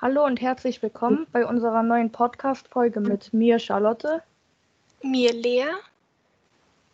Hallo 0.00 0.26
und 0.26 0.40
herzlich 0.40 0.82
willkommen 0.82 1.26
bei 1.30 1.46
unserer 1.46 1.82
neuen 1.84 2.10
Podcast-Folge 2.10 3.00
mit 3.00 3.32
mir, 3.32 3.60
Charlotte. 3.60 4.22
Mir, 5.02 5.32
Lea. 5.32 5.70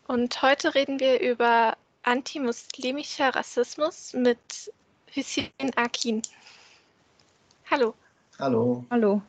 Und 0.07 0.43
heute 0.43 0.75
reden 0.75 1.01
wir 1.01 1.19
über 1.19 1.77
antimuslimischer 2.03 3.35
Rassismus 3.35 4.13
mit 4.13 4.39
Hüssein 5.13 5.51
Akin. 5.77 6.21
Hallo. 7.71 7.95
Hallo. 8.39 8.85
Hallo. 8.91 9.23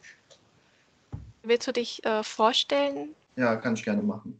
Willst 1.44 1.66
du 1.66 1.72
dich 1.72 2.04
äh, 2.04 2.24
vorstellen? 2.24 3.16
Ja, 3.38 3.56
kann 3.56 3.76
ich 3.76 3.86
gerne 3.86 4.04
machen. 4.04 4.38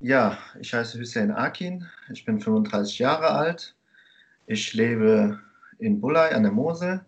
Ja, 0.00 0.38
ich 0.58 0.72
heiße 0.72 0.98
Hüseyin 0.98 1.32
Akin, 1.32 1.86
ich 2.10 2.24
bin 2.24 2.40
35 2.40 2.98
Jahre 2.98 3.30
alt. 3.30 3.74
Ich 4.46 4.72
lebe 4.72 5.38
in 5.78 6.00
Bullei 6.00 6.34
an 6.34 6.42
der 6.42 6.52
Mosel. 6.52 7.04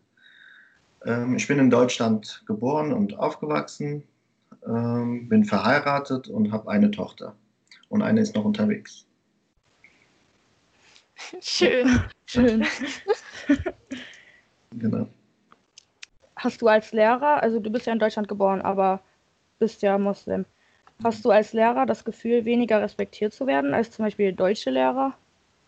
Ähm, 1.05 1.37
ich 1.37 1.47
bin 1.47 1.59
in 1.59 1.71
Deutschland 1.71 2.43
geboren 2.47 2.93
und 2.93 3.19
aufgewachsen, 3.19 4.03
ähm, 4.67 5.29
bin 5.29 5.45
verheiratet 5.45 6.29
und 6.29 6.53
habe 6.53 6.71
eine 6.71 6.91
Tochter. 6.91 7.35
Und 7.89 8.03
eine 8.03 8.21
ist 8.21 8.35
noch 8.35 8.45
unterwegs. 8.45 9.07
Schön. 11.41 12.01
Schön. 12.27 12.65
Genau. 14.73 15.07
Hast 16.37 16.63
du 16.63 16.69
als 16.69 16.93
Lehrer, 16.93 17.43
also 17.43 17.59
du 17.59 17.71
bist 17.71 17.87
ja 17.87 17.93
in 17.93 17.99
Deutschland 17.99 18.29
geboren, 18.29 18.63
aber 18.63 19.01
bist 19.59 19.83
ja 19.83 19.99
Muslim. 19.99 20.47
Hast 21.03 21.25
du 21.25 21.31
als 21.31 21.53
Lehrer 21.53 21.87
das 21.87 22.05
Gefühl, 22.05 22.45
weniger 22.45 22.81
respektiert 22.81 23.33
zu 23.33 23.47
werden 23.47 23.75
als 23.75 23.91
zum 23.91 24.05
Beispiel 24.05 24.33
deutsche 24.33 24.71
Lehrer? 24.71 25.15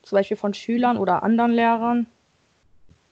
Zum 0.03 0.17
Beispiel 0.17 0.37
von 0.37 0.55
Schülern 0.55 0.99
oder 0.99 1.23
anderen 1.23 1.53
Lehrern? 1.53 2.07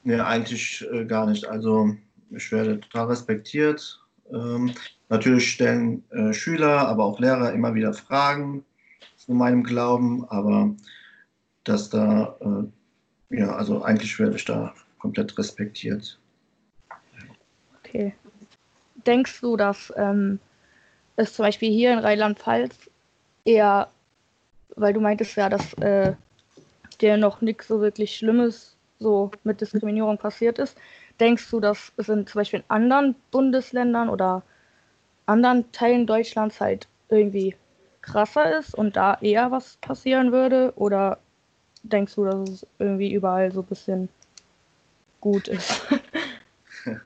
Nee, 0.03 0.21
eigentlich 0.21 0.87
äh, 0.93 1.05
gar 1.05 1.27
nicht. 1.27 1.47
Also 1.47 1.95
ich 2.31 2.51
werde 2.53 2.81
total 2.81 3.09
respektiert. 3.09 4.01
Ähm, 4.33 4.73
natürlich 5.09 5.53
stellen 5.53 6.05
äh, 6.11 6.33
Schüler, 6.33 6.89
aber 6.89 7.05
auch 7.05 7.21
Lehrer 7.21 7.53
immer 7.53 7.75
wieder 7.75 7.93
Fragen 7.93 8.65
zu 9.17 9.33
meinem 9.33 9.63
Glauben, 9.63 10.25
aber 10.29 10.75
dass 11.65 11.91
da, 11.91 12.37
äh, 12.41 13.37
ja, 13.37 13.55
also 13.55 13.83
eigentlich 13.83 14.19
werde 14.19 14.37
ich 14.37 14.45
da 14.45 14.75
komplett 14.99 15.37
respektiert. 15.37 16.19
Okay. 17.79 18.15
Denkst 19.07 19.41
du, 19.41 19.57
dass 19.57 19.93
ähm, 19.97 20.39
es 21.17 21.35
zum 21.35 21.45
Beispiel 21.45 21.71
hier 21.71 21.93
in 21.93 21.99
Rheinland-Pfalz 21.99 22.91
eher, 23.45 23.89
weil 24.77 24.93
du 24.93 25.01
meintest 25.01 25.37
ja, 25.37 25.49
dass 25.49 25.75
äh, 25.75 26.15
dir 27.01 27.17
noch 27.17 27.41
nichts 27.41 27.69
so 27.69 27.81
wirklich 27.81 28.17
Schlimmes 28.17 28.77
so 29.01 29.31
mit 29.45 29.61
Diskriminierung 29.61 30.19
passiert 30.19 30.59
ist, 30.59 30.77
denkst 31.19 31.51
du, 31.51 31.59
dass 31.59 31.93
es 31.97 32.09
in 32.09 32.27
zum 32.27 32.39
Beispiel 32.39 32.61
in 32.61 32.65
anderen 32.69 33.17
Bundesländern 33.31 34.09
oder 34.09 34.43
anderen 35.27 35.71
Teilen 35.73 36.07
Deutschlands 36.07 36.61
halt 36.61 36.87
irgendwie 37.09 37.57
krasser 38.03 38.59
ist 38.59 38.75
und 38.75 38.97
da 38.97 39.19
eher 39.21 39.51
was 39.51 39.77
passieren 39.79 40.33
würde? 40.33 40.73
Oder 40.77 41.19
denkst 41.83 42.15
du, 42.15 42.25
dass 42.25 42.49
es 42.49 42.67
irgendwie 42.79 43.13
überall 43.13 43.51
so 43.53 43.61
ein 43.61 43.67
bisschen 43.67 44.09
gut 45.21 45.49
ist? 45.49 45.83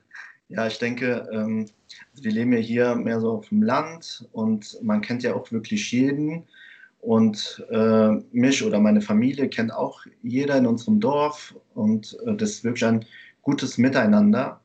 Ja, 0.47 0.67
ich 0.67 0.77
denke, 0.77 1.27
ähm, 1.31 1.65
wir 2.13 2.31
leben 2.31 2.53
ja 2.53 2.59
hier 2.59 2.95
mehr 2.95 3.19
so 3.19 3.31
auf 3.31 3.49
dem 3.49 3.63
Land 3.63 4.27
und 4.31 4.77
man 4.83 5.01
kennt 5.01 5.23
ja 5.23 5.33
auch 5.33 5.51
wirklich 5.51 5.91
jeden. 5.91 6.47
Und 7.05 7.63
äh, 7.69 8.15
mich 8.31 8.65
oder 8.65 8.79
meine 8.79 8.99
Familie 8.99 9.47
kennt 9.47 9.71
auch 9.71 10.01
jeder 10.23 10.57
in 10.57 10.65
unserem 10.65 10.99
Dorf. 10.99 11.53
Und 11.75 12.17
äh, 12.25 12.35
das 12.35 12.49
ist 12.49 12.63
wirklich 12.63 12.83
ein 12.83 13.05
gutes 13.43 13.77
Miteinander, 13.77 14.59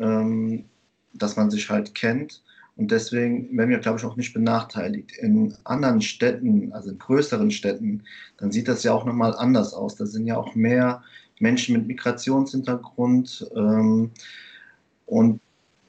ähm, 0.00 0.64
dass 1.14 1.36
man 1.36 1.48
sich 1.48 1.70
halt 1.70 1.94
kennt. 1.94 2.42
Und 2.74 2.90
deswegen 2.90 3.56
werden 3.56 3.70
wir, 3.70 3.78
glaube 3.78 4.00
ich, 4.00 4.04
auch 4.04 4.16
nicht 4.16 4.32
benachteiligt. 4.32 5.12
In 5.18 5.54
anderen 5.62 6.02
Städten, 6.02 6.72
also 6.72 6.90
in 6.90 6.98
größeren 6.98 7.52
Städten, 7.52 8.02
dann 8.38 8.50
sieht 8.50 8.66
das 8.66 8.82
ja 8.82 8.92
auch 8.92 9.04
nochmal 9.04 9.36
anders 9.36 9.72
aus. 9.72 9.94
Da 9.94 10.06
sind 10.06 10.26
ja 10.26 10.38
auch 10.38 10.56
mehr 10.56 11.04
Menschen 11.38 11.76
mit 11.76 11.86
Migrationshintergrund. 11.86 13.48
Ähm, 13.54 14.10
und 15.06 15.40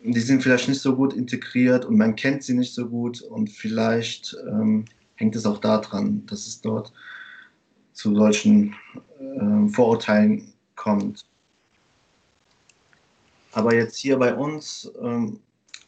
die 0.03 0.19
sind 0.19 0.43
vielleicht 0.43 0.69
nicht 0.69 0.81
so 0.81 0.95
gut 0.95 1.13
integriert 1.13 1.85
und 1.85 1.97
man 1.97 2.15
kennt 2.15 2.43
sie 2.43 2.53
nicht 2.53 2.75
so 2.75 2.87
gut 2.87 3.21
und 3.21 3.49
vielleicht 3.49 4.37
ähm, 4.47 4.85
hängt 5.21 5.35
es 5.35 5.45
auch 5.45 5.59
daran, 5.59 6.25
dass 6.25 6.47
es 6.47 6.59
dort 6.59 6.91
zu 7.93 8.15
solchen 8.15 8.75
äh, 9.19 9.69
Vorurteilen 9.69 10.51
kommt. 10.75 11.25
Aber 13.51 13.75
jetzt 13.75 13.97
hier 13.97 14.17
bei 14.17 14.33
uns, 14.33 14.91
ähm, 15.01 15.39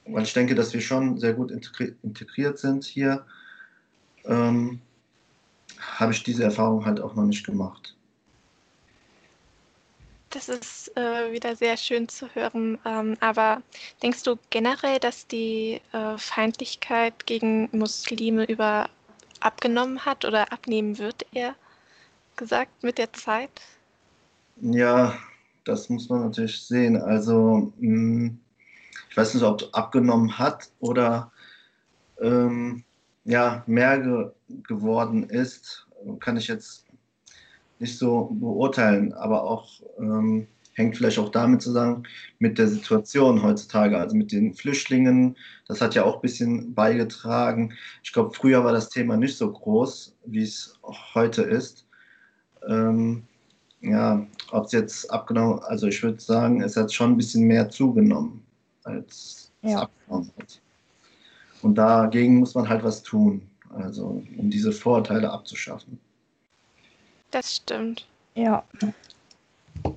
weil 0.06 0.24
ich 0.24 0.34
denke, 0.34 0.54
dass 0.54 0.74
wir 0.74 0.82
schon 0.82 1.18
sehr 1.18 1.34
gut 1.34 1.50
integri 1.50 1.96
integriert 2.04 2.60
sind 2.60 2.84
hier, 2.84 3.26
ähm, 4.26 4.80
habe 5.80 6.12
ich 6.12 6.24
diese 6.24 6.44
Erfahrung 6.44 6.86
halt 6.86 7.00
auch 7.00 7.16
noch 7.16 7.26
nicht 7.26 7.46
gemacht. 7.46 7.96
Das 10.30 10.50
ist 10.50 10.96
äh, 10.98 11.32
wieder 11.32 11.56
sehr 11.56 11.78
schön 11.78 12.08
zu 12.10 12.28
hören. 12.36 12.78
Ähm, 12.86 13.16
aber 13.20 13.62
denkst 14.02 14.24
du 14.24 14.38
generell, 14.50 15.00
dass 15.00 15.28
die 15.28 15.80
äh, 15.92 16.18
Feindlichkeit 16.18 17.26
gegen 17.26 17.70
Muslime 17.72 18.46
über 18.46 18.90
abgenommen 19.46 20.06
hat 20.06 20.26
oder 20.26 20.52
abnehmen 20.52 20.98
wird, 20.98 21.26
eher 21.34 21.56
gesagt, 22.36 22.84
mit 22.84 22.98
der 22.98 23.12
Zeit? 23.14 23.62
Ja, 24.62 25.18
das 25.66 25.90
muss 25.90 26.10
man 26.10 26.22
natürlich 26.22 26.62
sehen. 26.62 26.98
Also, 26.98 27.74
mh, 27.78 27.82
hm, 27.82 28.40
ich 29.10 29.18
weiß 29.18 29.34
nicht, 29.34 29.44
ob 29.44 29.70
abgenommen 29.74 30.38
hat 30.40 30.70
oder 30.80 31.32
ähm, 32.20 32.84
ja, 33.26 33.64
mehr 33.68 34.00
ge 34.00 34.32
geworden 34.68 35.24
ist, 35.30 35.88
kann 36.20 36.38
ich 36.38 36.48
jetzt 36.48 36.86
nicht 37.80 37.98
so 37.98 38.30
beurteilen, 38.34 39.14
aber 39.14 39.44
auch 39.44 39.70
ähm, 39.98 40.48
hängt 40.74 40.98
vielleicht 40.98 41.20
auch 41.20 41.30
damit 41.30 41.62
zusammen 41.62 42.08
mit 42.40 42.58
der 42.58 42.68
Situation 42.68 43.42
heutzutage, 43.42 43.98
also 43.98 44.16
mit 44.16 44.32
den 44.32 44.54
Flüchtlingen. 44.54 45.38
Das 45.68 45.82
hat 45.82 45.96
ja 45.96 46.04
auch 46.04 46.16
ein 46.16 46.22
bisschen 46.22 46.74
beigetragen. 46.74 47.74
Ich 48.04 48.12
glaube, 48.12 48.34
früher 48.34 48.64
war 48.64 48.74
das 48.74 48.90
Thema 48.90 49.18
nicht 49.18 49.38
so 49.38 49.52
groß, 49.52 50.16
wie 50.26 50.44
es 50.44 50.78
heute 51.14 51.44
ist. 51.44 51.86
Ähm, 52.68 53.24
ja, 53.82 54.26
ob 54.52 54.66
es 54.66 54.72
jetzt 54.72 55.12
abgenommen, 55.12 55.60
also 55.64 55.88
ich 55.88 56.02
würde 56.02 56.20
sagen, 56.20 56.62
es 56.62 56.78
hat 56.78 56.92
schon 56.92 57.12
ein 57.12 57.18
bisschen 57.18 57.46
mehr 57.46 57.70
zugenommen, 57.70 58.42
als 58.84 59.52
ja. 59.62 59.70
es 59.70 59.76
abgenommen 59.82 60.32
hat. 60.40 60.62
Und 61.62 61.76
dagegen 61.76 62.38
muss 62.38 62.56
man 62.56 62.68
halt 62.68 62.84
was 62.84 63.04
tun, 63.04 63.42
also 63.70 64.24
um 64.38 64.50
diese 64.50 64.72
Vorurteile 64.72 65.30
abzuschaffen. 65.30 66.00
Das 67.32 67.56
stimmt. 67.56 68.08
Ja. 68.36 68.64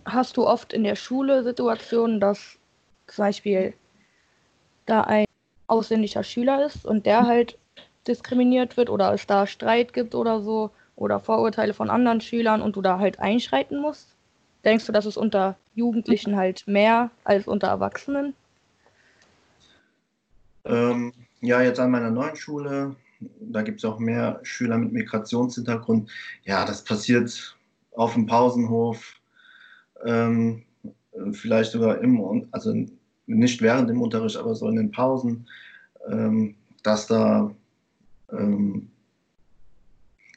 Hast 0.04 0.36
du 0.36 0.46
oft 0.46 0.72
in 0.72 0.84
der 0.84 0.96
Schule 0.96 1.42
Situationen, 1.42 2.20
dass 2.20 2.58
zum 3.06 3.24
Beispiel 3.24 3.74
da 4.86 5.02
ein 5.02 5.24
ausländischer 5.66 6.22
Schüler 6.22 6.64
ist 6.64 6.86
und 6.86 7.06
der 7.06 7.26
halt 7.26 7.58
diskriminiert 8.06 8.76
wird 8.76 8.88
oder 8.88 9.12
es 9.12 9.26
da 9.26 9.46
Streit 9.46 9.92
gibt 9.92 10.14
oder 10.14 10.40
so 10.40 10.70
oder 10.94 11.20
Vorurteile 11.20 11.74
von 11.74 11.90
anderen 11.90 12.20
Schülern 12.20 12.62
und 12.62 12.76
du 12.76 12.82
da 12.82 12.98
halt 12.98 13.18
einschreiten 13.18 13.80
musst? 13.80 14.08
Denkst 14.64 14.86
du, 14.86 14.92
dass 14.92 15.06
es 15.06 15.16
unter 15.16 15.56
Jugendlichen 15.74 16.36
halt 16.36 16.66
mehr 16.66 17.10
als 17.24 17.46
unter 17.46 17.68
Erwachsenen? 17.68 18.34
Ähm, 20.64 21.12
ja, 21.40 21.62
jetzt 21.62 21.78
an 21.78 21.90
meiner 21.90 22.10
neuen 22.10 22.36
Schule 22.36 22.96
da 23.40 23.62
gibt 23.62 23.78
es 23.78 23.84
auch 23.84 23.98
mehr 23.98 24.40
Schüler 24.42 24.78
mit 24.78 24.92
Migrationshintergrund. 24.92 26.10
Ja, 26.44 26.64
das 26.64 26.84
passiert 26.84 27.56
auf 27.92 28.14
dem 28.14 28.26
Pausenhof, 28.26 29.14
ähm, 30.04 30.62
vielleicht 31.32 31.72
sogar 31.72 32.00
im, 32.00 32.46
also 32.52 32.74
nicht 33.26 33.62
während 33.62 33.90
dem 33.90 34.02
Unterricht, 34.02 34.36
aber 34.36 34.54
so 34.54 34.68
in 34.68 34.76
den 34.76 34.90
Pausen, 34.90 35.48
ähm, 36.08 36.54
dass 36.82 37.06
da 37.06 37.50
ähm, 38.32 38.88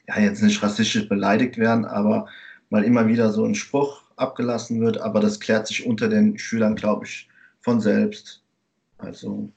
ja 0.08 0.20
jetzt 0.20 0.42
nicht 0.42 0.62
rassistisch 0.62 1.08
beleidigt 1.08 1.58
werden, 1.58 1.84
aber 1.84 2.26
mal 2.70 2.84
immer 2.84 3.06
wieder 3.06 3.30
so 3.30 3.44
ein 3.44 3.54
Spruch 3.54 4.02
abgelassen 4.16 4.80
wird, 4.80 4.98
aber 4.98 5.20
das 5.20 5.40
klärt 5.40 5.66
sich 5.66 5.86
unter 5.86 6.08
den 6.08 6.38
Schülern, 6.38 6.74
glaube 6.74 7.06
ich, 7.06 7.28
von 7.60 7.80
selbst. 7.80 8.42
Also 8.98 9.50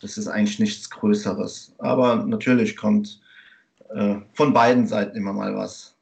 das 0.00 0.16
ist 0.16 0.28
eigentlich 0.28 0.58
nichts 0.58 0.88
Größeres. 0.88 1.74
Aber 1.78 2.16
natürlich 2.24 2.76
kommt 2.76 3.20
äh, 3.90 4.16
von 4.32 4.52
beiden 4.52 4.86
Seiten 4.86 5.16
immer 5.16 5.32
mal 5.32 5.54
was. 5.54 5.94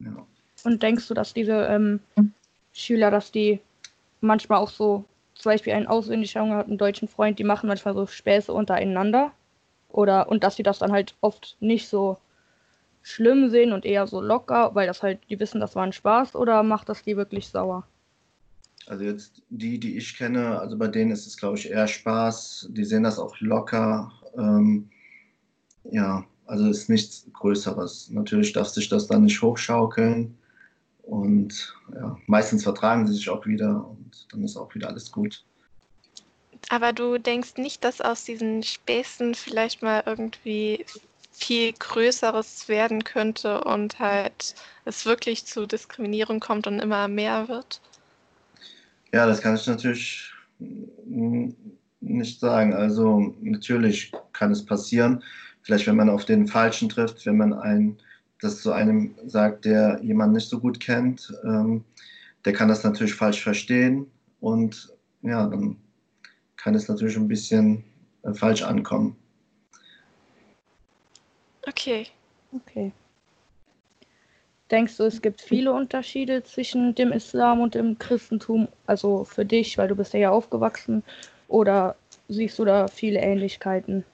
Ja. 0.00 0.26
Und 0.66 0.82
denkst 0.82 1.06
du, 1.06 1.14
dass 1.14 1.32
diese 1.32 1.66
ähm, 1.66 2.00
Schüler, 2.72 3.12
dass 3.12 3.30
die 3.30 3.60
manchmal 4.20 4.58
auch 4.58 4.70
so, 4.70 5.04
zum 5.36 5.52
Beispiel 5.52 5.74
ein 5.74 5.86
ausländischer 5.86 6.40
Junge 6.40 6.56
hat 6.56 6.66
einen 6.66 6.76
deutschen 6.76 7.06
Freund, 7.06 7.38
die 7.38 7.44
machen 7.44 7.68
manchmal 7.68 7.94
so 7.94 8.08
Späße 8.08 8.52
untereinander? 8.52 9.30
Oder 9.90 10.28
und 10.28 10.42
dass 10.42 10.56
sie 10.56 10.64
das 10.64 10.80
dann 10.80 10.90
halt 10.90 11.14
oft 11.20 11.56
nicht 11.60 11.88
so 11.88 12.18
schlimm 13.02 13.48
sehen 13.48 13.72
und 13.72 13.84
eher 13.84 14.08
so 14.08 14.20
locker, 14.20 14.74
weil 14.74 14.88
das 14.88 15.04
halt, 15.04 15.20
die 15.30 15.38
wissen, 15.38 15.60
das 15.60 15.76
war 15.76 15.84
ein 15.84 15.92
Spaß, 15.92 16.34
oder 16.34 16.64
macht 16.64 16.88
das 16.88 17.04
die 17.04 17.16
wirklich 17.16 17.46
sauer? 17.46 17.86
Also 18.88 19.04
jetzt 19.04 19.42
die, 19.50 19.78
die 19.78 19.96
ich 19.96 20.18
kenne, 20.18 20.58
also 20.58 20.76
bei 20.76 20.88
denen 20.88 21.12
ist 21.12 21.28
es, 21.28 21.36
glaube 21.36 21.58
ich, 21.58 21.70
eher 21.70 21.86
Spaß. 21.86 22.70
Die 22.72 22.84
sehen 22.84 23.04
das 23.04 23.20
auch 23.20 23.38
locker. 23.38 24.10
Ähm, 24.36 24.90
ja, 25.84 26.24
also 26.46 26.68
ist 26.68 26.88
nichts 26.88 27.28
Größeres. 27.32 28.10
Natürlich 28.10 28.52
darf 28.52 28.66
sich 28.66 28.88
das 28.88 29.06
dann 29.06 29.22
nicht 29.22 29.40
hochschaukeln. 29.40 30.36
Und 31.06 31.74
ja, 31.94 32.18
meistens 32.26 32.64
vertragen 32.64 33.06
sie 33.06 33.14
sich 33.14 33.30
auch 33.30 33.46
wieder 33.46 33.88
und 33.88 34.26
dann 34.32 34.42
ist 34.42 34.56
auch 34.56 34.74
wieder 34.74 34.88
alles 34.88 35.10
gut. 35.10 35.44
Aber 36.68 36.92
du 36.92 37.18
denkst 37.18 37.54
nicht, 37.58 37.84
dass 37.84 38.00
aus 38.00 38.24
diesen 38.24 38.62
Späßen 38.64 39.34
vielleicht 39.36 39.82
mal 39.82 40.02
irgendwie 40.04 40.84
viel 41.30 41.72
Größeres 41.72 42.68
werden 42.68 43.04
könnte 43.04 43.62
und 43.62 43.98
halt 44.00 44.54
es 44.84 45.06
wirklich 45.06 45.44
zu 45.44 45.66
Diskriminierung 45.66 46.40
kommt 46.40 46.66
und 46.66 46.80
immer 46.80 47.08
mehr 47.08 47.48
wird? 47.48 47.80
Ja, 49.12 49.26
das 49.26 49.42
kann 49.42 49.54
ich 49.54 49.66
natürlich 49.66 50.32
nicht 52.00 52.40
sagen. 52.40 52.74
Also 52.74 53.34
natürlich 53.40 54.12
kann 54.32 54.50
es 54.50 54.64
passieren. 54.64 55.22
Vielleicht, 55.62 55.86
wenn 55.86 55.96
man 55.96 56.08
auf 56.08 56.24
den 56.24 56.46
Falschen 56.46 56.88
trifft, 56.88 57.26
wenn 57.26 57.36
man 57.36 57.52
ein, 57.52 57.98
das 58.40 58.62
zu 58.62 58.72
einem 58.72 59.14
sagt, 59.26 59.64
der 59.64 60.00
jemanden 60.02 60.34
nicht 60.34 60.48
so 60.48 60.60
gut 60.60 60.80
kennt, 60.80 61.32
ähm, 61.44 61.84
der 62.44 62.52
kann 62.52 62.68
das 62.68 62.84
natürlich 62.84 63.14
falsch 63.14 63.42
verstehen 63.42 64.10
und 64.40 64.94
ja, 65.22 65.46
dann 65.46 65.76
kann 66.56 66.74
es 66.74 66.88
natürlich 66.88 67.16
ein 67.16 67.28
bisschen 67.28 67.84
äh, 68.22 68.32
falsch 68.32 68.62
ankommen. 68.62 69.16
Okay. 71.66 72.06
Okay. 72.52 72.92
Denkst 74.70 74.96
du, 74.96 75.04
es 75.04 75.22
gibt 75.22 75.40
viele 75.40 75.72
Unterschiede 75.72 76.42
zwischen 76.42 76.94
dem 76.94 77.12
Islam 77.12 77.60
und 77.60 77.74
dem 77.74 77.98
Christentum? 77.98 78.68
Also 78.86 79.24
für 79.24 79.44
dich, 79.44 79.78
weil 79.78 79.88
du 79.88 79.94
bist 79.94 80.12
ja 80.12 80.18
hier 80.18 80.32
aufgewachsen, 80.32 81.02
oder 81.48 81.94
siehst 82.28 82.58
du 82.58 82.64
da 82.64 82.88
viele 82.88 83.20
Ähnlichkeiten? 83.20 84.04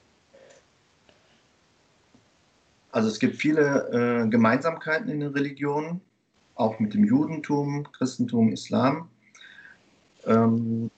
Also 2.92 3.08
es 3.08 3.18
gibt 3.18 3.36
viele 3.36 3.88
äh, 3.90 4.28
Gemeinsamkeiten 4.28 5.08
in 5.08 5.20
den 5.20 5.32
Religionen, 5.32 6.02
auch 6.54 6.78
mit 6.78 6.92
dem 6.92 7.04
Judentum, 7.04 7.90
Christentum, 7.92 8.52
Islam. 8.52 9.08
Ähm, 10.26 10.90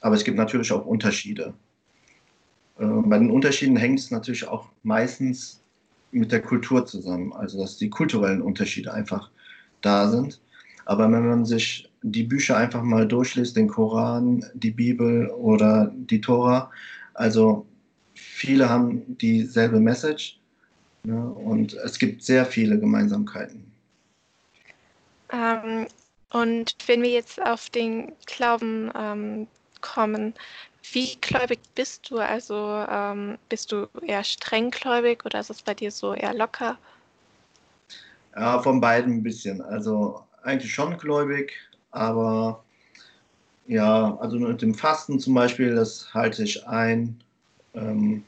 aber 0.00 0.14
es 0.14 0.22
gibt 0.22 0.36
natürlich 0.36 0.70
auch 0.72 0.86
Unterschiede. 0.86 1.52
Äh, 2.78 2.86
bei 2.86 3.18
den 3.18 3.30
Unterschieden 3.30 3.76
hängt 3.76 3.98
es 3.98 4.12
natürlich 4.12 4.46
auch 4.46 4.68
meistens 4.84 5.60
mit 6.12 6.30
der 6.30 6.42
Kultur 6.42 6.86
zusammen, 6.86 7.32
also 7.32 7.60
dass 7.60 7.76
die 7.76 7.90
kulturellen 7.90 8.40
Unterschiede 8.40 8.94
einfach 8.94 9.30
da 9.80 10.08
sind. 10.08 10.40
Aber 10.84 11.10
wenn 11.10 11.26
man 11.26 11.44
sich 11.44 11.90
die 12.02 12.22
Bücher 12.22 12.56
einfach 12.56 12.82
mal 12.84 13.08
durchliest, 13.08 13.56
den 13.56 13.66
Koran, 13.66 14.44
die 14.54 14.70
Bibel 14.70 15.28
oder 15.30 15.92
die 15.92 16.20
Tora, 16.20 16.70
also 17.14 17.66
viele 18.14 18.70
haben 18.70 19.18
dieselbe 19.18 19.80
Message 19.80 20.38
ne, 21.06 21.30
und 21.30 21.74
es 21.74 21.98
gibt 21.98 22.22
sehr 22.22 22.44
viele 22.44 22.78
Gemeinsamkeiten. 22.78 23.64
Ähm, 25.32 25.86
und 26.30 26.76
wenn 26.86 27.02
wir 27.02 27.10
jetzt 27.10 27.40
auf 27.40 27.70
den 27.70 28.12
Glauben 28.26 28.90
ähm, 28.94 29.46
kommen, 29.80 30.34
wie 30.92 31.16
gläubig 31.20 31.60
bist 31.74 32.10
du? 32.10 32.18
Also 32.18 32.84
ähm, 32.88 33.38
bist 33.48 33.72
du 33.72 33.88
eher 34.02 34.22
strenggläubig 34.22 35.24
oder 35.24 35.40
ist 35.40 35.50
es 35.50 35.62
bei 35.62 35.74
dir 35.74 35.90
so 35.90 36.14
eher 36.14 36.34
locker? 36.34 36.78
Ja, 38.34 38.60
von 38.60 38.80
beiden 38.80 39.14
ein 39.14 39.22
bisschen. 39.22 39.62
Also 39.62 40.22
eigentlich 40.42 40.72
schon 40.72 40.96
gläubig, 40.98 41.52
aber 41.90 42.62
ja, 43.66 44.16
also 44.18 44.38
mit 44.38 44.62
dem 44.62 44.74
Fasten 44.74 45.18
zum 45.18 45.34
Beispiel, 45.34 45.74
das 45.74 46.12
halte 46.14 46.44
ich 46.44 46.66
ein. 46.68 47.20
Ähm, 47.74 48.22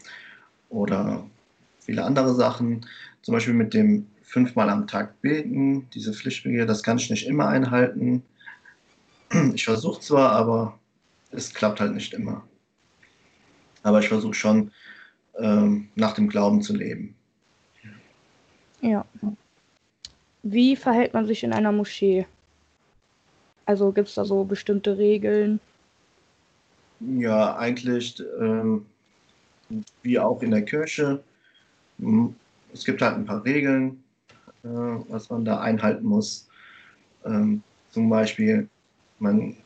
oder 0.68 1.24
viele 1.88 2.04
andere 2.04 2.34
Sachen. 2.34 2.84
Zum 3.22 3.32
Beispiel 3.32 3.54
mit 3.54 3.72
dem 3.72 4.06
fünfmal 4.22 4.68
am 4.68 4.86
Tag 4.86 5.22
beten, 5.22 5.88
diese 5.94 6.12
Pflichtbegehr, 6.12 6.66
das 6.66 6.82
kann 6.82 6.98
ich 6.98 7.08
nicht 7.08 7.26
immer 7.26 7.48
einhalten. 7.48 8.22
Ich 9.54 9.64
versuche 9.64 10.00
zwar, 10.02 10.32
aber 10.32 10.78
es 11.30 11.54
klappt 11.54 11.80
halt 11.80 11.94
nicht 11.94 12.12
immer. 12.12 12.46
Aber 13.82 14.00
ich 14.00 14.08
versuche 14.08 14.34
schon, 14.34 14.70
ähm, 15.38 15.88
nach 15.94 16.12
dem 16.12 16.28
Glauben 16.28 16.60
zu 16.60 16.74
leben. 16.74 17.14
Ja. 18.82 19.06
Wie 20.42 20.76
verhält 20.76 21.14
man 21.14 21.26
sich 21.26 21.42
in 21.42 21.54
einer 21.54 21.72
Moschee? 21.72 22.26
Also 23.64 23.92
gibt 23.92 24.08
es 24.08 24.14
da 24.14 24.26
so 24.26 24.44
bestimmte 24.44 24.98
Regeln? 24.98 25.58
Ja, 27.00 27.56
eigentlich 27.56 28.22
ähm, 28.40 28.84
wie 30.02 30.18
auch 30.18 30.42
in 30.42 30.50
der 30.50 30.62
Kirche. 30.62 31.22
Hm, 31.98 32.34
es 32.72 32.84
gibt 32.84 33.02
halt 33.02 33.16
ein 33.16 33.26
paar 33.26 33.44
Regeln, 33.44 34.02
äh, 34.64 34.68
was 34.68 35.30
man 35.30 35.44
da 35.44 35.60
einhalten 35.60 36.06
muss. 36.06 36.48
Ähm, 37.24 37.62
zum 37.90 38.08
Beispiel, 38.08 38.68
man 39.18 39.56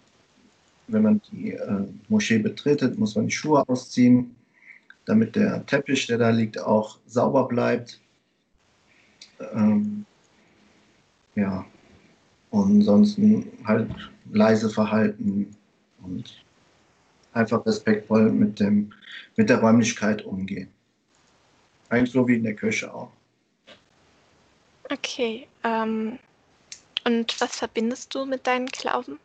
wenn 0.93 1.03
man 1.03 1.21
die 1.31 1.53
äh, 1.53 1.85
Moschee 2.09 2.39
betretet, 2.39 2.99
muss 2.99 3.17
man 3.17 3.27
die 3.27 3.33
Schuhe 3.33 3.67
ausziehen, 3.69 4.35
damit 5.05 5.37
der 5.37 5.65
Teppich, 5.67 6.07
der 6.07 6.19
da 6.19 6.31
liegt, 6.31 6.59
auch 6.59 6.99
sauber 7.07 7.49
bleibt. 7.49 8.01
Ähm, 9.55 10.05
ja, 11.35 11.65
und 12.51 12.81
ansonsten 12.81 13.47
halt 13.65 13.91
leise 14.31 14.69
verhalten 14.69 15.57
und 16.03 16.45
einfach 17.33 17.65
respektvoll 17.65 18.31
mit, 18.31 18.61
dem, 18.61 18.93
mit 19.37 19.49
der 19.49 19.61
Räumlichkeit 19.61 20.23
umgehen. 20.25 20.69
Eigentlich 21.93 22.13
so 22.13 22.27
wie 22.27 22.37
in 22.37 22.45
der 22.45 22.55
Kirche 22.55 22.93
auch. 22.93 23.11
Okay. 24.91 25.47
Ähm, 25.63 26.19
und 27.05 27.41
was 27.41 27.57
verbindest 27.57 28.15
du 28.15 28.25
mit 28.25 28.47
deinem 28.47 28.67
Glauben? 28.67 29.19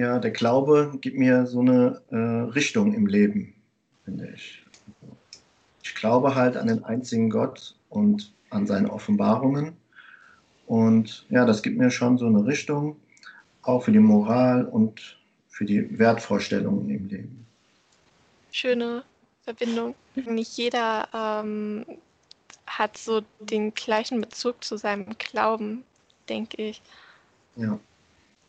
ja, 0.00 0.18
der 0.18 0.30
Glaube 0.30 0.92
gibt 1.00 1.18
mir 1.18 1.46
so 1.46 1.60
eine 1.60 2.00
äh, 2.10 2.16
Richtung 2.52 2.94
im 2.94 3.06
Leben, 3.06 3.54
finde 4.04 4.32
ich. 4.34 4.64
Ich 5.82 5.94
glaube 5.94 6.34
halt 6.34 6.56
an 6.56 6.68
den 6.68 6.84
einzigen 6.84 7.28
Gott 7.28 7.76
und 7.90 8.32
an 8.48 8.66
seine 8.66 8.90
Offenbarungen. 8.90 9.72
Und 10.66 11.26
ja, 11.28 11.44
das 11.44 11.62
gibt 11.62 11.76
mir 11.76 11.90
schon 11.90 12.16
so 12.16 12.26
eine 12.26 12.46
Richtung, 12.46 12.96
auch 13.62 13.82
für 13.82 13.92
die 13.92 13.98
Moral 13.98 14.64
und 14.64 15.18
für 15.48 15.66
die 15.66 15.98
Wertvorstellungen 15.98 16.88
im 16.88 17.08
Leben. 17.08 17.46
Schöne 18.50 19.04
Verbindung. 19.42 19.94
Nicht 20.14 20.56
jeder 20.56 21.08
ähm, 21.12 21.84
hat 22.66 22.96
so 22.96 23.22
den 23.38 23.74
gleichen 23.74 24.20
Bezug 24.20 24.62
zu 24.64 24.76
seinem 24.76 25.16
Glauben, 25.18 25.84
denke 26.28 26.62
ich. 26.62 26.82
Ja. 27.56 27.78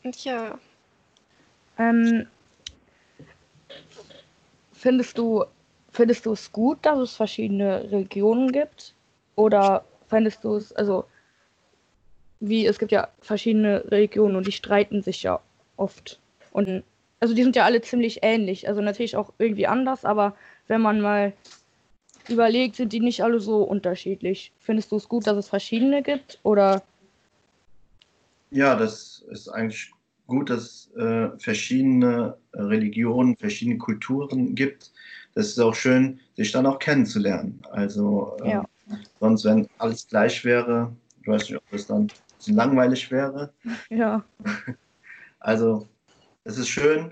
Und 0.03 0.23
ja, 0.23 0.57
ähm, 1.77 2.27
findest 4.73 5.17
du 5.17 5.45
findest 5.91 6.25
du 6.25 6.33
es 6.33 6.51
gut, 6.51 6.79
dass 6.83 6.99
es 6.99 7.15
verschiedene 7.15 7.91
Religionen 7.91 8.51
gibt? 8.51 8.93
Oder 9.35 9.83
findest 10.07 10.43
du 10.43 10.55
es, 10.55 10.71
also 10.73 11.05
wie 12.39 12.65
es 12.65 12.79
gibt 12.79 12.91
ja 12.91 13.09
verschiedene 13.21 13.83
Religionen 13.91 14.35
und 14.35 14.47
die 14.47 14.51
streiten 14.51 15.01
sich 15.01 15.23
ja 15.23 15.39
oft. 15.77 16.19
Und 16.51 16.83
also 17.21 17.35
die 17.35 17.43
sind 17.43 17.55
ja 17.55 17.65
alle 17.65 17.81
ziemlich 17.81 18.19
ähnlich, 18.23 18.67
also 18.67 18.81
natürlich 18.81 19.15
auch 19.15 19.31
irgendwie 19.37 19.67
anders, 19.67 20.03
aber 20.03 20.35
wenn 20.67 20.81
man 20.81 20.99
mal 20.99 21.33
überlegt, 22.27 22.75
sind 22.75 22.91
die 22.93 22.99
nicht 22.99 23.23
alle 23.23 23.39
so 23.39 23.63
unterschiedlich. 23.63 24.51
Findest 24.59 24.91
du 24.91 24.97
es 24.97 25.07
gut, 25.07 25.27
dass 25.27 25.37
es 25.37 25.47
verschiedene 25.47 26.01
gibt 26.01 26.39
oder? 26.43 26.83
Ja, 28.49 28.75
das 28.75 29.23
ist 29.29 29.49
eigentlich 29.49 29.91
gut, 30.25 30.49
dass 30.49 30.63
es 30.63 30.91
äh, 30.95 31.29
verschiedene 31.37 32.37
Religionen, 32.53 33.37
verschiedene 33.37 33.77
Kulturen 33.77 34.55
gibt. 34.55 34.91
Das 35.35 35.47
ist 35.47 35.59
auch 35.59 35.75
schön, 35.75 36.19
sich 36.35 36.51
dann 36.51 36.65
auch 36.65 36.79
kennenzulernen. 36.79 37.61
Also 37.71 38.35
äh, 38.43 38.49
ja. 38.49 38.65
sonst, 39.19 39.45
wenn 39.45 39.67
alles 39.77 40.07
gleich 40.07 40.43
wäre, 40.43 40.91
ich 41.21 41.27
weiß 41.27 41.43
nicht, 41.43 41.57
ob 41.57 41.69
das 41.71 41.85
dann 41.85 42.07
langweilig 42.47 43.11
wäre. 43.11 43.53
Ja. 43.89 44.23
Also 45.43 45.87
es 46.43 46.57
ist 46.57 46.69
schön, 46.69 47.11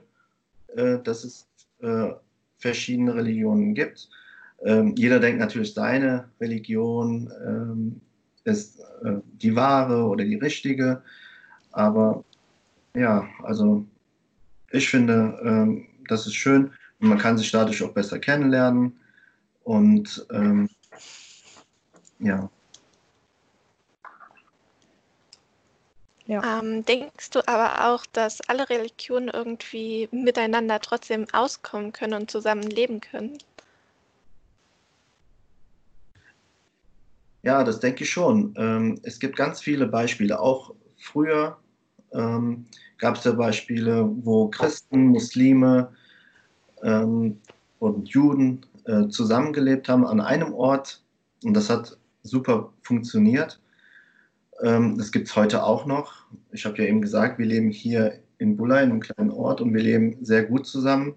äh, 0.76 1.00
dass 1.00 1.24
es 1.24 1.48
äh, 1.82 2.12
verschiedene 2.58 3.16
Religionen 3.16 3.74
gibt. 3.74 4.10
Ähm, 4.64 4.96
jeder 4.96 5.20
denkt 5.20 5.40
natürlich, 5.40 5.74
seine 5.74 6.30
Religion 6.40 7.32
ähm, 7.46 8.02
ist 8.44 8.80
äh, 9.04 9.20
die 9.42 9.56
wahre 9.56 10.04
oder 10.06 10.26
die 10.26 10.36
richtige. 10.36 11.02
Aber 11.72 12.24
ja, 12.96 13.28
also 13.44 13.86
ich 14.72 14.90
finde, 14.90 15.40
ähm, 15.44 15.88
das 16.08 16.28
ist 16.28 16.36
schön 16.36 16.72
und 17.00 17.10
man 17.10 17.18
kann 17.18 17.38
sich 17.38 17.52
dadurch 17.52 17.82
auch 17.84 17.94
besser 17.94 18.20
kennenlernen. 18.20 19.00
Und 19.64 20.26
ähm, 20.32 20.70
ja. 22.20 22.50
Ja. 26.30 26.60
Ähm, 26.60 26.86
denkst 26.86 27.32
du 27.32 27.40
aber 27.48 27.90
auch, 27.90 28.06
dass 28.06 28.40
alle 28.48 28.70
Religionen 28.70 29.30
irgendwie 29.30 30.08
miteinander 30.12 30.80
trotzdem 30.80 31.26
auskommen 31.34 31.92
können 31.92 32.14
und 32.14 32.30
zusammen 32.30 32.62
leben 32.62 33.02
können? 33.02 33.40
Ja, 37.42 37.64
das 37.64 37.80
denke 37.80 38.04
ich 38.04 38.12
schon. 38.12 38.54
Ähm, 38.58 39.00
es 39.02 39.20
gibt 39.20 39.38
ganz 39.38 39.60
viele 39.60 39.88
Beispiele. 39.88 40.40
Auch 40.40 40.76
früher 40.98 41.58
ähm, 42.12 42.68
gab 43.00 43.16
es 43.16 43.24
ja 43.24 43.32
Beispiele, 43.32 44.08
wo 44.22 44.50
Christen, 44.50 45.08
Muslime 45.08 45.92
ähm, 46.84 47.42
und 47.80 48.08
Juden 48.08 48.68
äh, 48.86 49.08
zusammengelebt 49.08 49.90
haben 49.90 50.06
an 50.06 50.22
einem 50.22 50.54
Ort. 50.54 51.04
Und 51.44 51.56
das 51.56 51.72
hat 51.72 51.98
super 52.22 52.72
funktioniert. 52.84 53.60
Ähm, 54.62 54.98
das 54.98 55.12
gibt 55.12 55.28
es 55.28 55.36
heute 55.36 55.64
auch 55.64 55.86
noch. 55.86 56.14
Ich 56.52 56.66
habe 56.66 56.78
ja 56.78 56.86
eben 56.86 57.02
gesagt, 57.02 57.40
wir 57.40 57.46
leben 57.46 57.70
hier 57.70 58.20
in 58.38 58.58
Bulla, 58.58 58.82
in 58.82 58.92
einem 58.92 59.00
kleinen 59.00 59.32
Ort, 59.32 59.62
und 59.62 59.74
wir 59.74 59.82
leben 59.82 60.18
sehr 60.22 60.46
gut 60.46 60.66
zusammen. 60.66 61.16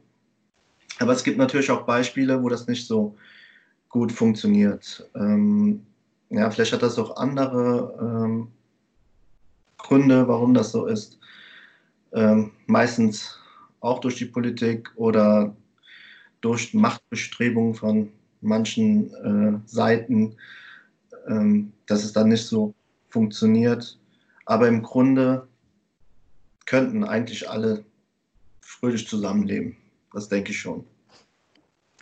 Aber 0.99 1.13
es 1.13 1.25
gibt 1.25 1.39
natürlich 1.39 1.71
auch 1.71 1.83
Beispiele, 1.83 2.43
wo 2.43 2.49
das 2.49 2.67
nicht 2.67 2.87
so 2.87 3.17
gut 3.89 4.13
funktioniert. 4.13 5.09
Ähm, 5.15 5.85
ja, 6.31 6.51
vielleicht 6.51 6.73
hat 6.73 6.83
das 6.83 6.99
auch 6.99 7.17
andere 7.17 7.99
ähm, 8.01 8.49
Gründe, 9.79 10.27
warum 10.29 10.55
das 10.55 10.73
so 10.73 10.87
ist. 10.87 11.19
Ähm, 12.13 12.53
meistens 12.67 13.39
auch 13.81 14.01
durch 14.01 14.17
die 14.17 14.27
Politik 14.27 14.91
oder 14.97 15.55
durch 16.41 16.75
Machtbestrebungen 16.75 17.75
von 17.75 18.13
manchen 18.41 19.13
äh, 19.15 19.59
Seiten, 19.67 20.37
ähm, 21.29 21.73
dass 21.87 22.05
es 22.05 22.13
dann 22.13 22.29
nicht 22.29 22.47
so 22.47 22.75
funktioniert. 23.13 23.99
Aber 24.47 24.67
im 24.67 24.83
Grunde 24.83 25.47
könnten 26.67 27.05
eigentlich 27.05 27.49
alle 27.49 27.85
fröhlich 28.61 29.07
zusammenleben. 29.07 29.77
Das 30.13 30.29
denke 30.29 30.51
ich 30.51 30.59
schon. 30.59 30.85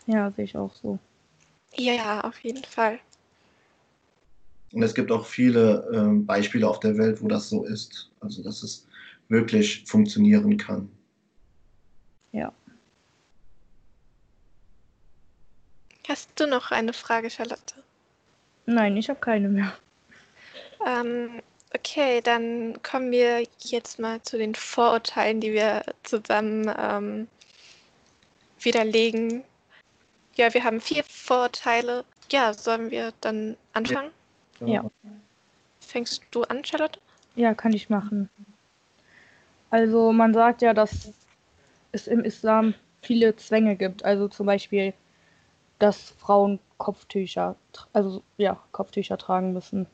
Ja, 0.07 0.31
sehe 0.31 0.45
ich 0.45 0.57
auch 0.57 0.75
so. 0.75 0.99
Ja, 1.76 2.23
auf 2.23 2.38
jeden 2.40 2.64
Fall. 2.64 2.99
Und 4.73 4.83
es 4.83 4.95
gibt 4.95 5.11
auch 5.11 5.26
viele 5.26 5.88
äh, 5.93 6.23
Beispiele 6.25 6.69
auf 6.69 6.81
der 6.81 6.97
Welt, 6.97 7.21
wo 7.21 7.29
das 7.29 7.49
so 7.49 7.64
ist. 7.64 8.11
Also, 8.21 8.43
dass 8.43 8.62
es 8.62 8.87
wirklich 9.29 9.85
funktionieren 9.87 10.57
kann. 10.57 10.88
Ja. 12.33 12.52
Hast 16.09 16.31
du 16.37 16.47
noch 16.47 16.71
eine 16.71 16.93
Frage, 16.93 17.31
Charlotte? 17.31 17.75
Nein, 18.67 18.97
ich 18.97 19.09
habe 19.09 19.21
keine 19.21 19.49
mehr. 19.49 19.73
Ähm, 20.87 21.43
okay, 21.75 22.21
dann 22.21 22.81
kommen 22.83 23.11
wir 23.11 23.45
jetzt 23.61 23.99
mal 23.99 24.23
zu 24.23 24.39
den 24.39 24.55
Vorurteilen, 24.55 25.41
die 25.41 25.53
wir 25.53 25.83
zusammen 26.03 26.73
ähm, 26.79 27.29
widerlegen. 28.61 29.45
Ja, 30.37 30.53
wir 30.55 30.65
haben 30.65 30.81
vier 30.81 31.05
Vorurteile. 31.05 32.05
Ja, 32.31 32.55
sollen 32.55 32.91
wir 32.91 33.13
dann 33.21 33.57
anfangen? 33.73 34.11
Ja. 34.61 34.67
ja. 34.67 34.91
Fängst 35.81 36.23
du 36.31 36.43
an, 36.45 36.65
Charlotte? 36.65 37.01
Ja, 37.35 37.55
kann 37.55 37.73
ich 37.73 37.91
machen. 37.91 38.31
Also 39.71 40.13
man 40.13 40.35
sagt 40.35 40.63
ja, 40.63 40.75
dass 40.75 41.13
es 41.93 42.07
im 42.07 42.25
Islam 42.25 42.75
viele 43.03 43.37
Zwänge 43.37 43.77
gibt. 43.77 44.05
Also 44.05 44.29
zum 44.29 44.47
Beispiel, 44.47 44.93
dass 45.79 46.11
Frauen 46.11 46.59
Kopftücher, 46.79 47.57
also 47.93 48.23
ja, 48.37 48.63
Kopftücher 48.73 49.19
tragen 49.19 49.53
müssen. 49.53 49.87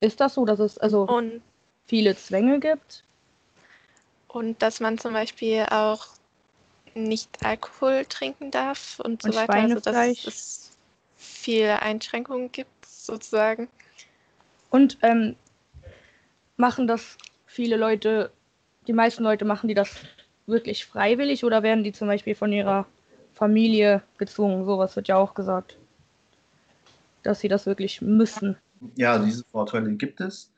Ist 0.00 0.20
das 0.20 0.34
so, 0.34 0.44
dass 0.44 0.60
es 0.60 0.78
also 0.78 1.02
und, 1.02 1.42
viele 1.86 2.16
Zwänge 2.16 2.60
gibt? 2.60 3.04
Und 4.28 4.62
dass 4.62 4.80
man 4.80 4.98
zum 4.98 5.12
Beispiel 5.12 5.66
auch 5.70 6.06
nicht 6.94 7.44
Alkohol 7.44 8.04
trinken 8.04 8.50
darf 8.50 9.00
und, 9.00 9.24
und 9.24 9.32
so 9.32 9.38
weiter. 9.38 9.54
Also 9.54 9.80
dass 9.80 10.24
es 10.24 10.76
viele 11.16 11.82
Einschränkungen 11.82 12.52
gibt, 12.52 12.86
sozusagen. 12.86 13.68
Und 14.70 14.98
ähm, 15.02 15.34
machen 16.56 16.86
das 16.86 17.16
viele 17.46 17.76
Leute, 17.76 18.30
die 18.86 18.92
meisten 18.92 19.22
Leute 19.22 19.44
machen 19.44 19.68
die 19.68 19.74
das 19.74 19.96
wirklich 20.46 20.86
freiwillig 20.86 21.44
oder 21.44 21.62
werden 21.62 21.84
die 21.84 21.92
zum 21.92 22.08
Beispiel 22.08 22.34
von 22.34 22.52
ihrer 22.52 22.86
Familie 23.34 24.02
gezwungen? 24.18 24.64
Sowas 24.64 24.94
wird 24.96 25.08
ja 25.08 25.16
auch 25.16 25.34
gesagt. 25.34 25.76
Dass 27.22 27.40
sie 27.40 27.48
das 27.48 27.66
wirklich 27.66 28.00
müssen. 28.00 28.56
Ja, 28.96 29.18
diese 29.18 29.44
Vorteile 29.50 29.92
gibt 29.94 30.20
es. 30.20 30.50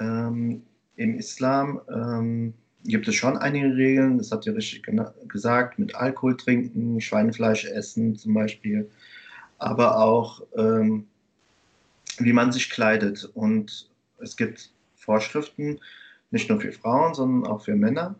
Ähm, 0.00 0.62
Im 0.96 1.18
Islam 1.18 1.80
ähm, 1.88 2.54
gibt 2.84 3.08
es 3.08 3.14
schon 3.14 3.36
einige 3.36 3.76
Regeln, 3.76 4.18
das 4.18 4.32
habt 4.32 4.46
ihr 4.46 4.54
richtig 4.54 4.86
gesagt, 5.28 5.78
mit 5.78 5.94
Alkohol 5.94 6.36
trinken, 6.36 7.00
Schweinefleisch 7.00 7.66
essen 7.66 8.16
zum 8.16 8.34
Beispiel, 8.34 8.90
aber 9.58 9.98
auch 9.98 10.42
ähm, 10.56 11.06
wie 12.18 12.32
man 12.32 12.52
sich 12.52 12.70
kleidet. 12.70 13.30
Und 13.34 13.88
es 14.18 14.36
gibt 14.36 14.70
Vorschriften, 14.96 15.78
nicht 16.30 16.48
nur 16.48 16.60
für 16.60 16.72
Frauen, 16.72 17.14
sondern 17.14 17.50
auch 17.50 17.64
für 17.64 17.74
Männer, 17.74 18.14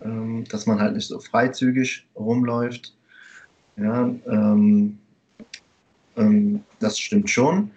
ähm, 0.00 0.44
dass 0.44 0.66
man 0.66 0.80
halt 0.80 0.94
nicht 0.94 1.08
so 1.08 1.18
freizügig 1.18 2.06
rumläuft. 2.14 2.94
Ja, 3.76 4.14
ähm, 4.26 4.98
ähm, 6.16 6.62
das 6.78 6.98
stimmt 6.98 7.30
schon. 7.30 7.70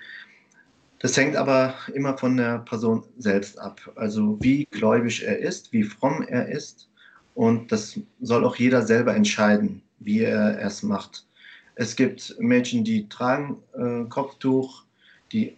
Das 1.05 1.15
hängt 1.17 1.35
aber 1.35 1.75
immer 1.93 2.17
von 2.17 2.35
der 2.35 2.57
Person 2.57 3.03
selbst 3.19 3.59
ab. 3.59 3.79
Also 3.93 4.39
wie 4.41 4.65
gläubig 4.71 5.24
er 5.24 5.38
ist, 5.38 5.71
wie 5.71 5.83
fromm 5.83 6.24
er 6.24 6.47
ist. 6.47 6.89
Und 7.35 7.71
das 7.71 8.00
soll 8.21 8.43
auch 8.43 8.55
jeder 8.55 8.81
selber 8.81 9.15
entscheiden, 9.15 9.83
wie 10.00 10.21
er 10.21 10.59
es 10.59 10.81
macht. 10.81 11.27
Es 11.75 11.95
gibt 11.95 12.35
Mädchen, 12.39 12.83
die 12.83 13.07
tragen 13.07 13.57
äh, 13.75 14.09
Kopftuch, 14.09 14.83
die 15.31 15.55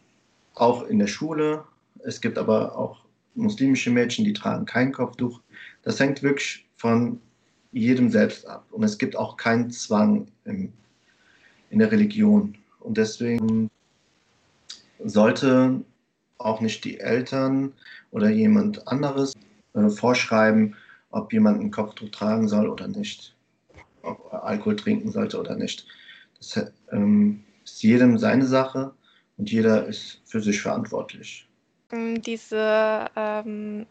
auch 0.53 0.83
in 0.83 0.99
der 0.99 1.07
Schule. 1.07 1.63
Es 2.03 2.19
gibt 2.19 2.37
aber 2.37 2.77
auch 2.77 3.05
muslimische 3.33 3.89
Mädchen, 3.89 4.25
die 4.25 4.33
tragen 4.33 4.65
kein 4.65 4.91
Kopftuch. 4.91 5.39
Das 5.81 5.97
hängt 5.97 6.23
wirklich 6.23 6.67
von 6.75 7.21
jedem 7.71 8.09
selbst 8.09 8.45
ab. 8.45 8.65
Und 8.71 8.83
es 8.83 8.97
gibt 8.97 9.15
auch 9.15 9.37
keinen 9.37 9.71
Zwang 9.71 10.27
im, 10.43 10.73
in 11.69 11.79
der 11.79 11.89
Religion. 11.89 12.53
Und 12.81 12.97
deswegen 12.97 13.69
sollte 15.03 15.81
auch 16.37 16.61
nicht 16.61 16.83
die 16.83 16.99
Eltern 16.99 17.73
oder 18.11 18.29
jemand 18.29 18.87
anderes 18.87 19.33
äh, 19.73 19.89
vorschreiben, 19.89 20.75
ob 21.11 21.33
jemand 21.33 21.61
ein 21.61 21.71
Kopftuch 21.71 22.09
tragen 22.09 22.47
soll 22.47 22.67
oder 22.69 22.87
nicht, 22.87 23.35
ob 24.03 24.31
er 24.31 24.43
Alkohol 24.43 24.75
trinken 24.75 25.11
sollte 25.11 25.39
oder 25.39 25.55
nicht. 25.55 25.87
Das 26.37 26.71
ähm, 26.91 27.43
ist 27.63 27.81
jedem 27.81 28.17
seine 28.17 28.45
Sache 28.45 28.93
und 29.37 29.51
jeder 29.51 29.85
ist 29.85 30.21
für 30.25 30.41
sich 30.41 30.61
verantwortlich. 30.61 31.47
Mm, 31.91 32.15
diese, 32.21 33.09
ähm, 33.15 33.85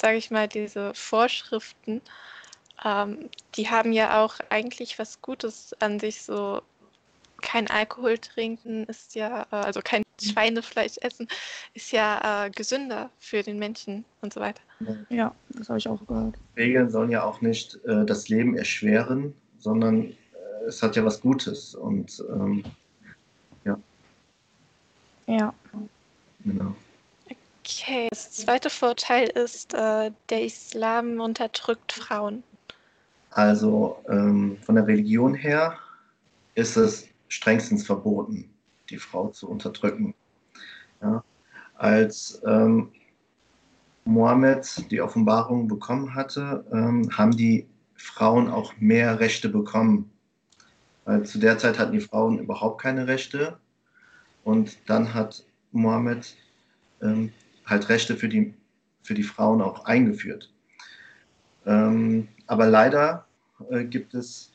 sage 0.00 0.16
ich 0.16 0.30
mal, 0.30 0.48
diese 0.48 0.92
Vorschriften, 0.94 2.00
ähm, 2.84 3.30
die 3.56 3.68
haben 3.68 3.92
ja 3.92 4.22
auch 4.22 4.36
eigentlich 4.50 4.98
was 4.98 5.20
Gutes 5.22 5.74
an 5.80 5.98
sich, 5.98 6.22
so 6.22 6.62
kein 7.40 7.68
Alkohol 7.68 8.18
trinken 8.18 8.84
ist 8.84 9.14
ja, 9.14 9.46
äh, 9.50 9.56
also 9.56 9.80
kein 9.82 10.02
Schweinefleisch 10.32 10.96
essen, 11.00 11.28
ist 11.74 11.92
ja 11.92 12.46
äh, 12.46 12.50
gesünder 12.50 13.10
für 13.18 13.42
den 13.42 13.58
Menschen 13.58 14.04
und 14.20 14.32
so 14.32 14.40
weiter. 14.40 14.60
Ja, 15.08 15.34
das 15.50 15.68
habe 15.68 15.78
ich 15.78 15.88
auch 15.88 16.04
gehört. 16.06 16.36
Regeln 16.56 16.90
sollen 16.90 17.10
ja 17.10 17.24
auch 17.24 17.40
nicht 17.40 17.78
äh, 17.84 18.04
das 18.04 18.28
Leben 18.28 18.56
erschweren, 18.56 19.34
sondern 19.58 20.10
äh, 20.10 20.14
es 20.66 20.82
hat 20.82 20.96
ja 20.96 21.04
was 21.04 21.20
Gutes 21.20 21.74
und 21.74 22.22
ähm, 22.30 22.64
ja. 23.64 23.78
Ja. 25.26 25.54
Genau. 26.44 26.74
Okay, 27.64 28.08
das 28.10 28.32
zweite 28.32 28.70
Vorteil 28.70 29.28
ist, 29.28 29.74
äh, 29.74 30.10
der 30.30 30.44
Islam 30.44 31.20
unterdrückt 31.20 31.92
Frauen. 31.92 32.42
Also 33.30 34.02
ähm, 34.08 34.56
von 34.62 34.76
der 34.76 34.86
Religion 34.86 35.34
her 35.34 35.78
ist 36.54 36.76
es 36.76 37.06
strengstens 37.28 37.84
verboten, 37.84 38.50
die 38.90 38.98
Frau 38.98 39.28
zu 39.28 39.48
unterdrücken. 39.48 40.14
Ja. 41.02 41.22
Als 41.74 42.42
ähm, 42.46 42.90
Mohammed 44.04 44.90
die 44.90 45.00
Offenbarung 45.00 45.68
bekommen 45.68 46.14
hatte, 46.14 46.64
ähm, 46.72 47.08
haben 47.16 47.36
die 47.36 47.66
Frauen 47.94 48.48
auch 48.48 48.72
mehr 48.78 49.20
Rechte 49.20 49.48
bekommen. 49.48 50.10
Weil 51.04 51.24
zu 51.24 51.38
der 51.38 51.58
Zeit 51.58 51.78
hatten 51.78 51.92
die 51.92 52.00
Frauen 52.00 52.38
überhaupt 52.38 52.80
keine 52.80 53.06
Rechte. 53.06 53.58
Und 54.44 54.78
dann 54.86 55.12
hat 55.14 55.44
Mohammed 55.72 56.34
ähm, 57.02 57.32
halt 57.66 57.88
Rechte 57.88 58.16
für 58.16 58.28
die, 58.28 58.54
für 59.02 59.14
die 59.14 59.22
Frauen 59.22 59.60
auch 59.60 59.84
eingeführt. 59.84 60.52
Ähm, 61.66 62.28
aber 62.46 62.66
leider 62.66 63.26
äh, 63.70 63.84
gibt 63.84 64.14
es 64.14 64.52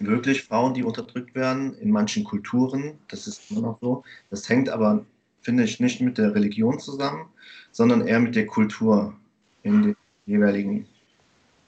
wirklich 0.00 0.44
Frauen, 0.44 0.74
die 0.74 0.82
unterdrückt 0.82 1.34
werden 1.34 1.74
in 1.78 1.90
manchen 1.90 2.24
Kulturen. 2.24 2.98
Das 3.08 3.26
ist 3.26 3.50
immer 3.50 3.60
noch 3.60 3.78
so. 3.80 4.04
Das 4.30 4.48
hängt 4.48 4.68
aber 4.68 5.04
finde 5.40 5.64
ich, 5.64 5.80
nicht 5.80 6.00
mit 6.00 6.18
der 6.18 6.34
Religion 6.34 6.78
zusammen, 6.78 7.28
sondern 7.72 8.06
eher 8.06 8.20
mit 8.20 8.36
der 8.36 8.46
Kultur 8.46 9.14
in 9.62 9.82
den 9.82 9.96
jeweiligen 10.26 10.86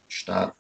Staaten. 0.09 0.57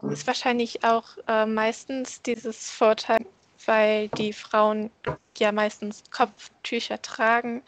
Das 0.00 0.12
ist 0.12 0.26
wahrscheinlich 0.26 0.84
auch 0.84 1.16
äh, 1.28 1.46
meistens 1.46 2.20
dieses 2.22 2.70
Vorteil, 2.70 3.24
weil 3.64 4.08
die 4.08 4.32
Frauen 4.32 4.90
ja 5.38 5.50
meistens 5.50 6.02
Kopftücher 6.10 7.00
tragen. 7.00 7.62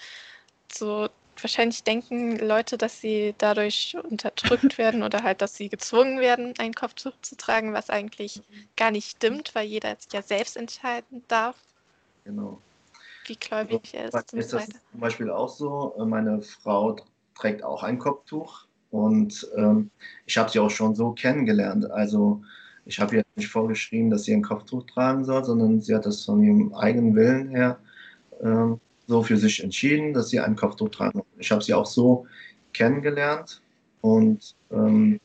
So 0.70 1.08
wahrscheinlich 1.42 1.84
denken 1.84 2.38
Leute, 2.38 2.78
dass 2.78 3.00
sie 3.00 3.34
dadurch 3.38 3.96
unterdrückt 4.02 4.78
werden 4.78 5.02
oder 5.02 5.22
halt, 5.22 5.42
dass 5.42 5.56
sie 5.56 5.68
gezwungen 5.68 6.20
werden, 6.20 6.54
ein 6.58 6.74
Kopftuch 6.74 7.14
zu 7.22 7.36
tragen, 7.36 7.72
was 7.72 7.90
eigentlich 7.90 8.42
gar 8.76 8.90
nicht 8.90 9.10
stimmt, 9.10 9.54
weil 9.54 9.66
jeder 9.66 9.96
ja 10.12 10.22
selbst 10.22 10.56
entscheiden 10.56 11.22
darf. 11.28 11.56
Genau. 12.24 12.60
Wie 13.26 13.36
gläubig 13.36 13.94
er 13.94 14.06
ist. 14.06 14.32
Ist 14.32 14.52
das 14.52 14.68
zum 14.68 15.00
Beispiel 15.00 15.30
auch 15.30 15.48
so? 15.48 15.94
Meine 16.06 16.42
Frau 16.42 16.96
trägt 17.34 17.64
auch 17.64 17.82
ein 17.82 17.98
Kopftuch 17.98 18.66
und 18.90 19.48
ähm, 19.56 19.90
ich 20.26 20.38
habe 20.38 20.50
sie 20.50 20.58
auch 20.58 20.70
schon 20.70 20.94
so 20.94 21.12
kennengelernt. 21.12 21.90
Also 21.90 22.42
ich 22.84 23.00
habe 23.00 23.16
ihr 23.16 23.22
nicht 23.34 23.48
vorgeschrieben, 23.48 24.10
dass 24.10 24.24
sie 24.24 24.32
ein 24.32 24.42
Kopftuch 24.42 24.84
tragen 24.86 25.24
soll, 25.24 25.44
sondern 25.44 25.80
sie 25.80 25.94
hat 25.94 26.06
das 26.06 26.24
von 26.24 26.42
ihrem 26.42 26.72
eigenen 26.74 27.14
Willen 27.16 27.48
her 27.48 27.78
ähm, 28.42 28.80
so 29.06 29.22
für 29.22 29.36
sich 29.36 29.62
entschieden, 29.62 30.12
dass 30.12 30.30
sie 30.30 30.40
ein 30.40 30.56
Kopftuch 30.56 30.88
tragen. 30.90 31.22
Ich 31.38 31.50
habe 31.50 31.62
sie 31.62 31.74
auch 31.74 31.86
so 31.86 32.26
kennengelernt 32.72 33.60
und 34.00 34.54
ähm, 34.70 35.20